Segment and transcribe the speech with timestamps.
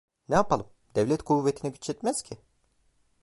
[0.29, 2.37] Ne yapalım, devlet kuvvetine güç yetmez ki.